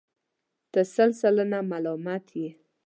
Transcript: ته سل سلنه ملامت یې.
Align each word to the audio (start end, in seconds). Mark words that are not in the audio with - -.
ته 0.71 0.81
سل 0.93 1.09
سلنه 1.21 1.59
ملامت 1.71 2.25
یې. 2.39 2.49